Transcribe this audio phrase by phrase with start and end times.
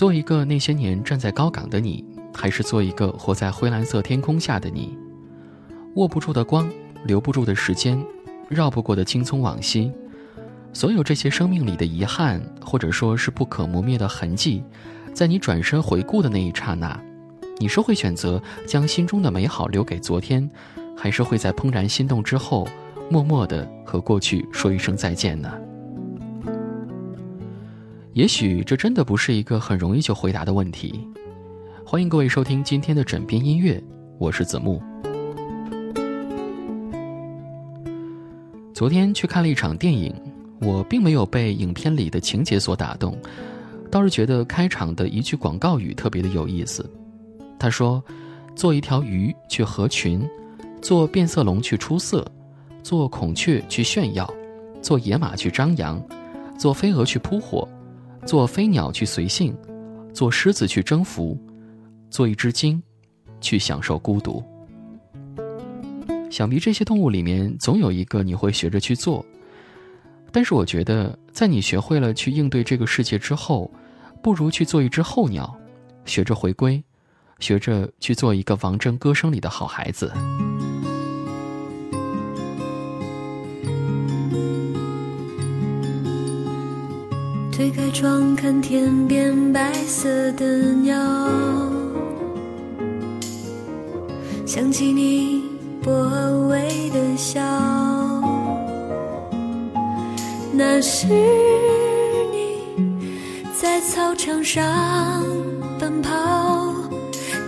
[0.00, 2.02] 做一个那些年站在高岗的你，
[2.32, 4.96] 还是做一个活在灰蓝色天空下的你？
[5.96, 6.66] 握不住的光，
[7.04, 8.02] 留不住的时间，
[8.48, 9.92] 绕不过的青葱往昔，
[10.72, 14.64] 所有这些生命里的遗憾，或者说是不可磨灭的痕迹，
[15.12, 16.98] 在你转身回顾的那一刹那，
[17.58, 20.48] 你是会选择将心中的美好留给昨天，
[20.96, 22.66] 还是会在怦然心动之后，
[23.10, 25.52] 默默的和过去说一声再见呢？
[28.12, 31.08] 也许这真的不是一个很容易就回答的问题。
[31.86, 33.80] 欢迎各位收听今天的枕边音乐，
[34.18, 34.82] 我是子木。
[38.74, 40.12] 昨天去看了一场电影，
[40.60, 43.16] 我并没有被影片里的情节所打动，
[43.92, 46.84] 倒是觉得开场的一句广告语特别的有意思。
[47.60, 48.02] 他说
[48.56, 50.28] ：“做一条鱼去合群，
[50.82, 52.26] 做变色龙去出色，
[52.82, 54.28] 做孔雀去炫耀，
[54.82, 56.02] 做野马去张扬，
[56.58, 57.68] 做飞蛾去扑火，
[58.26, 59.56] 做飞鸟去随性，
[60.12, 61.38] 做狮子去征服，
[62.10, 62.82] 做一只鲸，
[63.40, 64.42] 去享受孤独。”
[66.30, 69.24] 想必这些动物里面总有一个你会学着去做，
[70.30, 73.68] 但是我觉得，在你学会了去应对这个世界之后，
[74.22, 75.52] 不如去做一只候鸟，
[76.04, 76.82] 学着回归，
[77.40, 80.12] 学着去做一个王争歌声里的好孩子。
[87.60, 90.96] 推开窗，看天边白色的鸟，
[94.46, 95.42] 想起你。
[95.82, 95.90] 薄
[96.48, 97.38] 微的笑，
[100.54, 101.06] 那是
[102.32, 102.56] 你
[103.60, 105.22] 在操场上
[105.78, 106.10] 奔跑，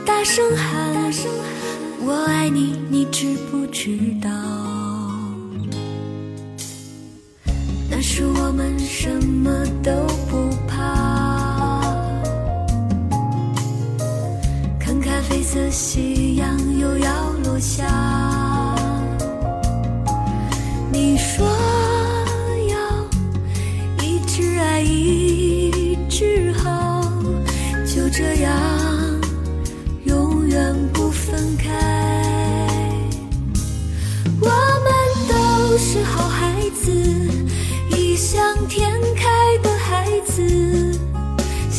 [0.04, 4.28] 大声喊“大声喊我爱你”，你知不知道？
[7.90, 9.20] 那是我们生
[9.52, 9.92] 么都
[10.30, 11.82] 不怕，
[14.78, 18.01] 看咖啡色夕阳又要落下。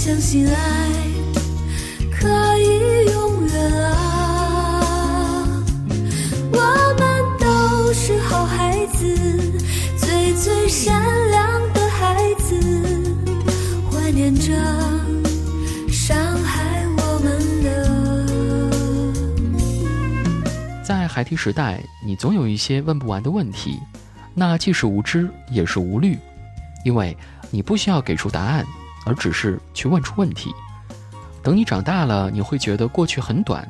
[0.05, 0.89] 相信爱
[2.11, 2.27] 可
[2.57, 5.47] 以永远啊。
[6.51, 6.59] 我
[6.99, 7.03] 们
[7.39, 9.15] 都是好孩子
[9.97, 12.59] 最最善良的孩子，
[13.89, 14.51] 怀念着
[15.87, 17.87] 伤害我们的。
[20.83, 23.79] 在孩提时代，你总有一些问不完的问题，
[24.35, 26.19] 那既是无知，也是无虑，
[26.83, 27.17] 因为
[27.49, 28.65] 你不需要给出答案，
[29.05, 30.53] 而只是去问出问题。
[31.41, 33.69] 等你长大了，你会觉得过去很短，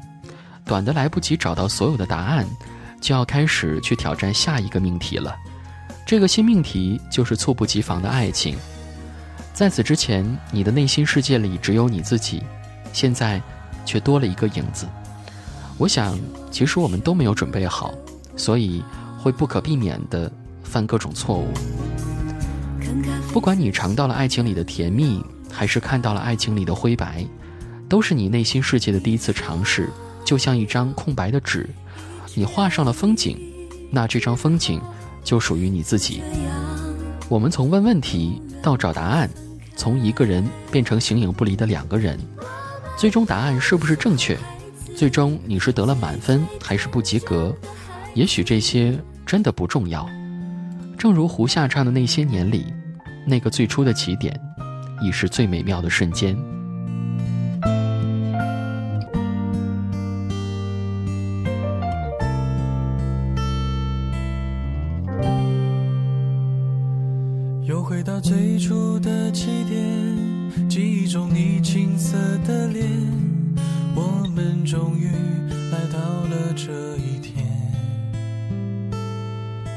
[0.65, 2.45] 短的来不及找到所有的答案。
[3.01, 5.35] 就要开始去挑战下一个命题了，
[6.07, 8.57] 这个新命题就是猝不及防的爱情。
[9.53, 12.41] 在此之前，你的内心世界里只有你自己，
[12.93, 13.41] 现在
[13.83, 14.87] 却多了一个影子。
[15.77, 16.17] 我想，
[16.49, 17.93] 其实我们都没有准备好，
[18.37, 18.81] 所以
[19.19, 20.31] 会不可避免地
[20.63, 21.51] 犯各种错误。
[23.33, 25.19] 不管你尝到了爱情里的甜蜜，
[25.51, 27.25] 还是看到了爱情里的灰白，
[27.89, 29.89] 都是你内心世界的第一次尝试，
[30.23, 31.67] 就像一张空白的纸。
[32.35, 33.35] 你画上了风景，
[33.89, 34.79] 那这张风景
[35.23, 36.21] 就属于你自己。
[37.27, 39.27] 我们从问问题到找答案，
[39.75, 42.19] 从一个人变成形影不离的两个人，
[42.95, 44.37] 最终答案是不是正确？
[44.95, 47.51] 最终你是得了满分还是不及格？
[48.13, 48.95] 也许这些
[49.25, 50.07] 真的不重要。
[50.99, 52.71] 正如胡夏唱的那些年里，
[53.25, 54.39] 那个最初的起点，
[55.01, 56.37] 已是最美妙的瞬间。
[67.65, 72.85] 又回到最初的起点，记忆中你青涩的脸，
[73.95, 75.07] 我们终于
[75.71, 77.45] 来到了这一天。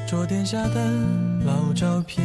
[0.09, 0.91] 桌垫下的
[1.45, 2.25] 老照片，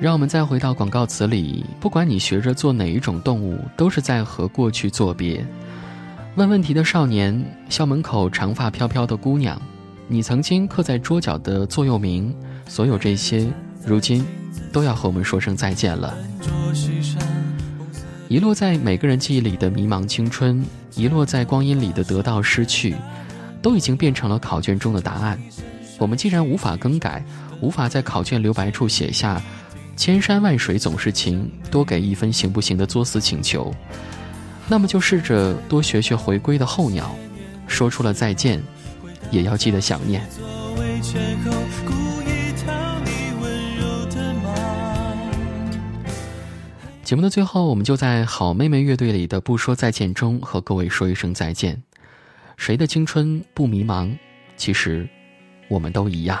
[0.00, 5.44] 让我们再回到广告词里，不管你学着做哪一种动物，都是在和过去作别。
[6.36, 9.60] 问问题的少年，校门口长发飘飘的姑娘，
[10.08, 12.34] 你曾经刻在桌角的座右铭，
[12.66, 13.46] 所有这些，
[13.84, 14.24] 如今
[14.72, 16.16] 都要和我们说声再见了。
[18.28, 20.64] 遗落在每个人记忆里的迷茫青春，
[20.96, 22.96] 遗落在光阴里的得到失去，
[23.60, 25.38] 都已经变成了考卷中的答案。
[25.98, 27.22] 我们既然无法更改，
[27.60, 29.42] 无法在考卷留白处写下
[30.00, 33.70] “千山万水总是情，多给一分行不行”的作死请求，
[34.66, 37.14] 那么就试着多学学回归的候鸟，
[37.66, 38.62] 说出了再见，
[39.30, 40.26] 也要记得想念。
[47.04, 51.82] 节目的最后，我们就在好妹妹乐队里的《不说再见》中和各位说一声再见。
[52.56, 54.16] 谁的青春不迷茫？
[54.56, 55.06] 其实，
[55.68, 56.40] 我们都一样。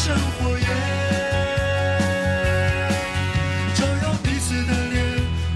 [0.00, 0.66] 成火焰，
[3.74, 5.04] 照耀彼此的脸，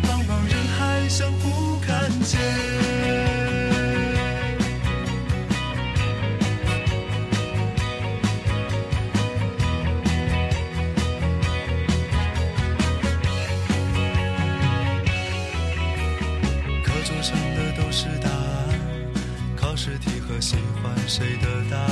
[0.03, 2.41] 茫茫人海相互看见。
[16.85, 18.69] 课桌上的都是答案，
[19.57, 21.92] 考试题和喜欢谁的答案。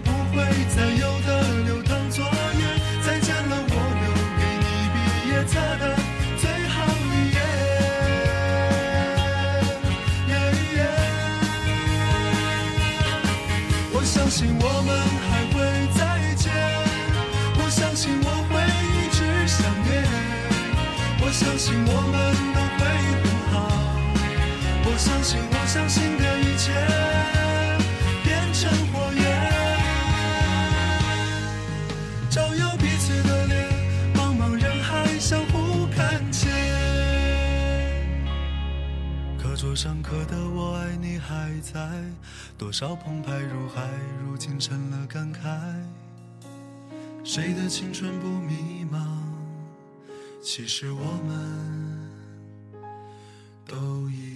[21.87, 22.15] 我们
[22.53, 22.81] 都会
[23.21, 23.53] 很好，
[24.85, 26.71] 我相信我相信的一切
[28.23, 29.21] 变成火焰，
[32.29, 33.67] 照耀彼此的脸，
[34.15, 36.49] 茫茫人海相互看见。
[39.37, 41.79] 课桌上刻的“我爱你”还在，
[42.57, 43.81] 多少澎湃如海，
[44.23, 45.39] 如今成了感慨。
[47.23, 49.30] 谁的青春不迷茫？
[50.41, 52.09] 其实我们
[53.67, 54.30] 都已